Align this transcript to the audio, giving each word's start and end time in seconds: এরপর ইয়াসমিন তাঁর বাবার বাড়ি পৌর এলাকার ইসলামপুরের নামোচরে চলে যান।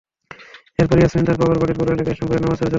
এরপর 0.79 0.97
ইয়াসমিন 0.99 1.25
তাঁর 1.27 1.39
বাবার 1.41 1.57
বাড়ি 1.61 1.73
পৌর 1.77 1.87
এলাকার 1.87 2.13
ইসলামপুরের 2.13 2.43
নামোচরে 2.43 2.57
চলে 2.57 2.61
যান। 2.61 2.69